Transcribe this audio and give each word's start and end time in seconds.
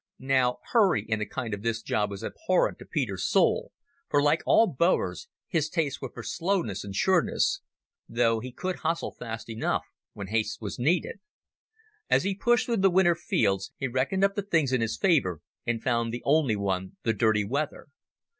Now 0.17 0.57
hurry 0.71 1.03
in 1.07 1.21
a 1.21 1.27
job 1.27 1.53
of 1.53 1.61
this 1.61 1.83
kind 1.83 2.09
was 2.09 2.23
abhorrent 2.23 2.79
to 2.79 2.85
Peter's 2.87 3.29
soul, 3.29 3.71
for, 4.09 4.19
like 4.19 4.41
all 4.47 4.65
Boers, 4.65 5.27
his 5.47 5.69
tastes 5.69 6.01
were 6.01 6.09
for 6.11 6.23
slowness 6.23 6.83
and 6.83 6.95
sureness, 6.95 7.61
though 8.09 8.39
he 8.39 8.51
could 8.51 8.77
hustle 8.77 9.11
fast 9.13 9.47
enough 9.47 9.85
when 10.13 10.29
haste 10.29 10.59
was 10.59 10.79
needed. 10.79 11.19
As 12.09 12.23
he 12.23 12.33
pushed 12.33 12.65
through 12.65 12.77
the 12.77 12.89
winter 12.89 13.13
fields 13.13 13.73
he 13.77 13.87
reckoned 13.87 14.23
up 14.23 14.33
the 14.33 14.41
things 14.41 14.73
in 14.73 14.81
his 14.81 14.97
favour, 14.97 15.39
and 15.67 15.83
found 15.83 16.11
the 16.11 16.23
only 16.25 16.55
one 16.55 16.97
the 17.03 17.13
dirty 17.13 17.43
weather. 17.45 17.89